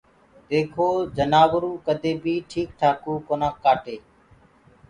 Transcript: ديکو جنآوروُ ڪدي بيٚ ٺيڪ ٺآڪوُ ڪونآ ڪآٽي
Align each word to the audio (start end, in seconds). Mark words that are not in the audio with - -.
ديکو 0.49 0.87
جنآوروُ 1.17 1.71
ڪدي 1.85 2.11
بيٚ 2.23 2.45
ٺيڪ 2.51 2.67
ٺآڪوُ 2.79 3.13
ڪونآ 3.27 3.49
ڪآٽي 3.63 3.97